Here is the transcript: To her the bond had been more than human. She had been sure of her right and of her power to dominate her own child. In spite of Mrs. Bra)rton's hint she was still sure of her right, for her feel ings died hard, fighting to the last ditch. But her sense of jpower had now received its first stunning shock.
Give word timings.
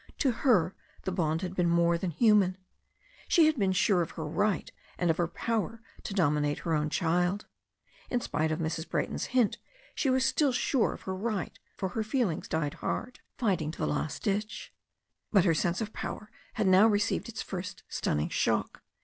To 0.17 0.31
her 0.31 0.73
the 1.03 1.11
bond 1.11 1.43
had 1.43 1.53
been 1.55 1.69
more 1.69 1.95
than 1.95 2.09
human. 2.09 2.57
She 3.27 3.45
had 3.45 3.59
been 3.59 3.71
sure 3.71 4.01
of 4.01 4.09
her 4.13 4.25
right 4.25 4.71
and 4.97 5.11
of 5.11 5.17
her 5.17 5.27
power 5.27 5.79
to 6.01 6.15
dominate 6.15 6.57
her 6.61 6.73
own 6.73 6.89
child. 6.89 7.45
In 8.09 8.19
spite 8.19 8.51
of 8.51 8.57
Mrs. 8.57 8.87
Bra)rton's 8.87 9.25
hint 9.25 9.59
she 9.93 10.09
was 10.09 10.25
still 10.25 10.51
sure 10.53 10.93
of 10.93 11.03
her 11.03 11.13
right, 11.15 11.59
for 11.77 11.89
her 11.89 12.01
feel 12.01 12.31
ings 12.31 12.47
died 12.47 12.73
hard, 12.73 13.19
fighting 13.37 13.69
to 13.69 13.77
the 13.77 13.85
last 13.85 14.23
ditch. 14.23 14.73
But 15.31 15.45
her 15.45 15.53
sense 15.53 15.81
of 15.81 15.93
jpower 15.93 16.29
had 16.53 16.65
now 16.65 16.87
received 16.87 17.29
its 17.29 17.43
first 17.43 17.83
stunning 17.87 18.29
shock. 18.29 18.81